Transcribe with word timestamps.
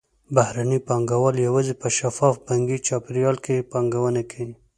بهرني 0.35 0.79
پانګهوال 0.87 1.35
یوازې 1.47 1.73
په 1.81 1.87
شفاف 1.97 2.35
بانکي 2.45 2.77
چاپېریال 2.87 3.35
کې 3.45 3.67
پانګونه 3.71 4.21
کوي. 4.31 4.53